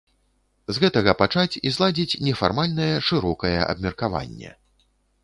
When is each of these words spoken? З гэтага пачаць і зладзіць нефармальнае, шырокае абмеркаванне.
З 0.77 0.81
гэтага 0.83 1.11
пачаць 1.19 1.59
і 1.69 1.73
зладзіць 1.75 2.19
нефармальнае, 2.29 2.87
шырокае 3.11 3.55
абмеркаванне. 3.73 4.51